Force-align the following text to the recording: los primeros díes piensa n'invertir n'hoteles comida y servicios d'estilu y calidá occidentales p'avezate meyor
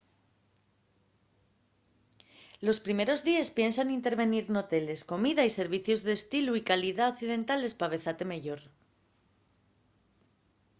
los 2.65 2.77
primeros 2.85 3.19
díes 3.27 3.49
piensa 3.57 3.81
n'invertir 3.87 4.45
n'hoteles 4.49 5.01
comida 5.11 5.41
y 5.45 5.51
servicios 5.59 6.01
d'estilu 6.03 6.51
y 6.59 6.65
calidá 6.69 7.03
occidentales 7.13 7.75
p'avezate 7.79 8.23
meyor 8.33 8.61